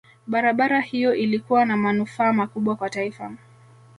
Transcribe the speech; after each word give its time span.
barabara 0.27 0.81
hiyo 0.81 1.15
ilikuwa 1.15 1.65
na 1.65 1.77
manufaa 1.77 2.33
makubwa 2.33 2.75
kwa 2.75 2.89
taifa 2.89 3.31